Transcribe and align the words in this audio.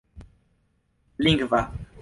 lingva 1.23 1.59